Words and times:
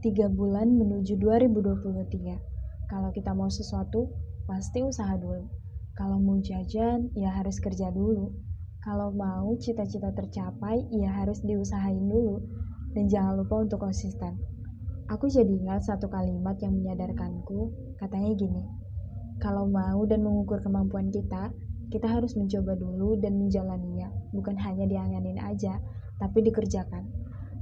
Tiga 0.00 0.32
bulan 0.32 0.80
menuju 0.80 1.20
2023. 1.20 2.88
Kalau 2.88 3.12
kita 3.12 3.36
mau 3.36 3.52
sesuatu, 3.52 4.08
pasti 4.48 4.80
usaha 4.80 5.12
dulu. 5.20 5.44
Kalau 5.92 6.16
mau 6.16 6.40
jajan, 6.40 7.12
ya 7.12 7.28
harus 7.36 7.60
kerja 7.60 7.92
dulu. 7.92 8.32
Kalau 8.80 9.12
mau 9.12 9.52
cita-cita 9.60 10.08
tercapai, 10.16 10.88
ya 10.88 11.12
harus 11.20 11.44
diusahain 11.44 12.00
dulu. 12.00 12.40
Dan 12.96 13.12
jangan 13.12 13.44
lupa 13.44 13.60
untuk 13.60 13.84
konsisten. 13.84 14.40
Aku 15.12 15.28
jadi 15.28 15.52
ingat 15.52 15.84
satu 15.84 16.08
kalimat 16.08 16.56
yang 16.64 16.80
menyadarkanku, 16.80 17.68
katanya 18.00 18.32
gini. 18.40 18.64
Kalau 19.36 19.68
mau 19.68 20.00
dan 20.08 20.24
mengukur 20.24 20.64
kemampuan 20.64 21.12
kita, 21.12 21.52
kita 21.92 22.08
harus 22.08 22.40
mencoba 22.40 22.72
dulu 22.72 23.20
dan 23.20 23.36
menjalaninya, 23.36 24.08
bukan 24.32 24.56
hanya 24.64 24.88
dianganin 24.88 25.36
aja, 25.44 25.76
tapi 26.16 26.40
dikerjakan. 26.40 27.04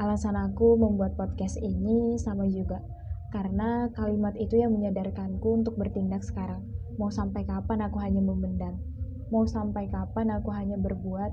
Alasan 0.00 0.40
aku 0.40 0.80
membuat 0.80 1.20
podcast 1.20 1.60
ini 1.60 2.16
sama 2.16 2.48
juga, 2.48 2.80
karena 3.28 3.92
kalimat 3.92 4.32
itu 4.40 4.56
yang 4.56 4.72
menyadarkanku 4.72 5.44
untuk 5.52 5.76
bertindak 5.76 6.24
sekarang. 6.24 6.64
Mau 6.96 7.12
sampai 7.12 7.44
kapan 7.44 7.84
aku 7.84 8.00
hanya 8.00 8.24
memendam? 8.24 8.80
Mau 9.28 9.44
sampai 9.48 9.88
kapan 9.92 10.32
aku 10.32 10.52
hanya 10.52 10.76
berbuat 10.80 11.32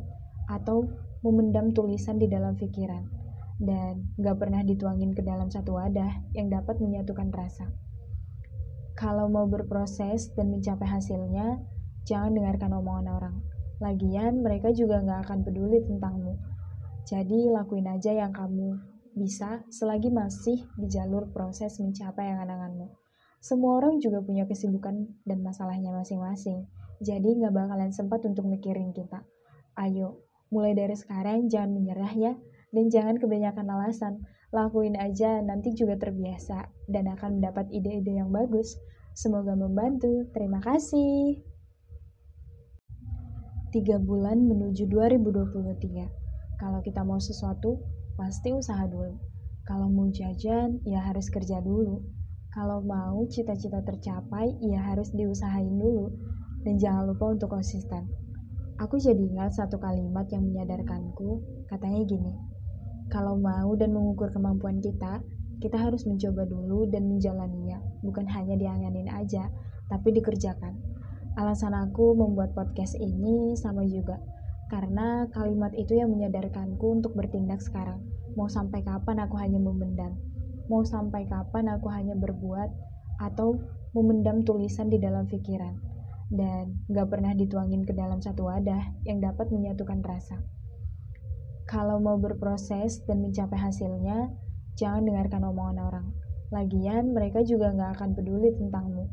atau 0.52 0.88
memendam 1.24 1.72
tulisan 1.72 2.20
di 2.20 2.28
dalam 2.28 2.56
pikiran? 2.56 3.04
Dan 3.60 4.16
gak 4.16 4.40
pernah 4.40 4.64
dituangin 4.64 5.12
ke 5.12 5.20
dalam 5.20 5.52
satu 5.52 5.76
wadah 5.76 6.32
yang 6.32 6.48
dapat 6.48 6.80
menyatukan 6.80 7.28
rasa. 7.36 7.68
Kalau 8.96 9.28
mau 9.28 9.48
berproses 9.48 10.32
dan 10.36 10.52
mencapai 10.52 10.88
hasilnya, 10.88 11.60
jangan 12.08 12.36
dengarkan 12.36 12.76
omongan 12.76 13.08
orang. 13.12 13.36
Lagian 13.84 14.44
mereka 14.44 14.72
juga 14.76 15.04
gak 15.04 15.28
akan 15.28 15.44
peduli 15.44 15.84
tentangmu. 15.84 16.40
Jadi 17.10 17.50
lakuin 17.50 17.90
aja 17.90 18.14
yang 18.14 18.30
kamu 18.30 18.78
bisa 19.18 19.66
selagi 19.74 20.14
masih 20.14 20.62
di 20.78 20.86
jalur 20.86 21.26
proses 21.34 21.82
mencapai 21.82 22.30
angan-anganmu. 22.30 22.94
Semua 23.42 23.82
orang 23.82 23.98
juga 23.98 24.22
punya 24.22 24.46
kesibukan 24.46 25.10
dan 25.26 25.42
masalahnya 25.42 25.90
masing-masing. 25.90 26.70
Jadi 27.02 27.42
nggak 27.42 27.50
bakalan 27.50 27.90
sempat 27.90 28.22
untuk 28.30 28.46
mikirin 28.46 28.94
kita. 28.94 29.26
Ayo, 29.74 30.22
mulai 30.54 30.78
dari 30.78 30.94
sekarang 30.94 31.50
jangan 31.50 31.74
menyerah 31.74 32.14
ya. 32.14 32.34
Dan 32.70 32.94
jangan 32.94 33.18
kebanyakan 33.18 33.66
alasan. 33.66 34.14
Lakuin 34.54 34.94
aja, 34.94 35.42
nanti 35.42 35.74
juga 35.74 35.98
terbiasa. 35.98 36.70
Dan 36.86 37.10
akan 37.10 37.42
mendapat 37.42 37.74
ide-ide 37.74 38.22
yang 38.22 38.30
bagus. 38.30 38.78
Semoga 39.18 39.58
membantu. 39.58 40.30
Terima 40.30 40.62
kasih. 40.62 41.42
Tiga 43.74 43.98
bulan 43.98 44.46
menuju 44.46 44.86
2023. 44.86 46.19
Kalau 46.60 46.84
kita 46.84 47.02
mau 47.08 47.18
sesuatu, 47.18 47.80
pasti 48.20 48.52
usaha 48.52 48.84
dulu. 48.86 49.16
Kalau 49.64 49.88
mau 49.88 50.12
jajan, 50.12 50.84
ya 50.84 51.00
harus 51.02 51.32
kerja 51.32 51.64
dulu 51.64 52.20
kalau 52.50 52.82
mau 52.82 53.30
cita-cita 53.30 53.78
tercapai, 53.86 54.58
ya 54.58 54.82
harus 54.82 55.14
diusahain 55.14 55.70
dulu. 55.70 56.10
Dan 56.66 56.82
jangan 56.82 57.06
lupa 57.14 57.30
untuk 57.30 57.54
konsisten. 57.54 58.10
Aku 58.82 58.98
jadi 58.98 59.22
ingat 59.22 59.54
satu 59.54 59.78
kalimat 59.78 60.26
yang 60.34 60.50
menyadarkanku, 60.50 61.46
katanya 61.70 62.02
gini. 62.10 62.34
Kalau 63.14 63.38
mau 63.38 63.78
dan 63.78 63.94
mengukur 63.94 64.34
kemampuan 64.34 64.82
kita, 64.82 65.22
kita 65.62 65.78
harus 65.78 66.10
mencoba 66.10 66.50
dulu 66.50 66.90
dan 66.90 67.06
menjalaninya, 67.06 67.78
bukan 68.02 68.26
hanya 68.26 68.58
dianganin 68.58 69.14
aja, 69.14 69.52
tapi 69.86 70.10
dikerjakan. 70.18 70.74
Alasan 71.38 71.78
aku 71.78 72.18
membuat 72.18 72.58
podcast 72.58 72.98
ini 72.98 73.54
sama 73.62 73.86
juga, 73.86 74.18
karena 74.70 75.26
kalimat 75.34 75.74
itu 75.74 75.98
yang 75.98 76.14
menyadarkanku 76.14 77.02
untuk 77.02 77.18
bertindak 77.18 77.60
sekarang. 77.60 78.06
Mau 78.38 78.46
sampai 78.46 78.86
kapan 78.86 79.26
aku 79.26 79.36
hanya 79.42 79.58
memendam? 79.58 80.14
Mau 80.70 80.86
sampai 80.86 81.26
kapan 81.26 81.74
aku 81.74 81.90
hanya 81.90 82.14
berbuat 82.14 82.70
atau 83.18 83.58
memendam 83.98 84.46
tulisan 84.46 84.94
di 84.94 85.02
dalam 85.02 85.26
pikiran 85.26 85.74
dan 86.30 86.86
gak 86.94 87.10
pernah 87.10 87.34
dituangin 87.34 87.82
ke 87.82 87.98
dalam 87.98 88.22
satu 88.22 88.46
wadah 88.46 88.94
yang 89.10 89.18
dapat 89.18 89.50
menyatukan 89.50 90.06
rasa. 90.06 90.38
Kalau 91.66 91.98
mau 91.98 92.22
berproses 92.22 93.02
dan 93.10 93.26
mencapai 93.26 93.58
hasilnya, 93.58 94.30
jangan 94.78 95.10
dengarkan 95.10 95.50
omongan 95.50 95.78
orang. 95.82 96.08
Lagian 96.54 97.18
mereka 97.18 97.42
juga 97.42 97.74
gak 97.74 97.98
akan 97.98 98.14
peduli 98.14 98.54
tentangmu. 98.54 99.10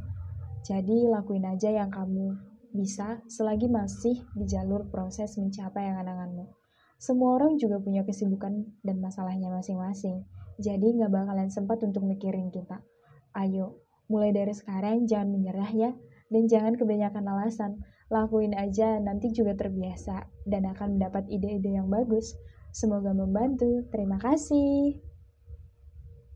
Jadi 0.65 1.09
lakuin 1.09 1.49
aja 1.49 1.73
yang 1.73 1.89
kamu 1.89 2.56
bisa 2.77 3.25
selagi 3.27 3.67
masih 3.73 4.21
di 4.37 4.45
jalur 4.45 4.85
proses 4.93 5.41
mencapai 5.41 5.89
angan-anganmu. 5.89 6.47
Semua 7.01 7.37
orang 7.41 7.57
juga 7.57 7.81
punya 7.81 8.05
kesibukan 8.05 8.69
dan 8.85 8.97
masalahnya 9.01 9.49
masing-masing. 9.53 10.25
Jadi 10.57 10.97
nggak 10.97 11.13
bakalan 11.13 11.53
sempat 11.53 11.81
untuk 11.85 12.05
mikirin 12.05 12.49
kita. 12.49 12.81
Ayo, 13.37 13.81
mulai 14.09 14.33
dari 14.33 14.53
sekarang 14.53 15.05
jangan 15.05 15.29
menyerah 15.33 15.71
ya. 15.73 15.91
Dan 16.33 16.49
jangan 16.49 16.75
kebanyakan 16.75 17.25
alasan. 17.29 17.73
Lakuin 18.09 18.57
aja, 18.57 18.99
nanti 18.99 19.31
juga 19.31 19.55
terbiasa. 19.55 20.27
Dan 20.49 20.65
akan 20.69 20.97
mendapat 20.97 21.29
ide-ide 21.29 21.77
yang 21.77 21.93
bagus. 21.93 22.35
Semoga 22.73 23.13
membantu. 23.13 23.85
Terima 23.93 24.17
kasih. 24.21 25.16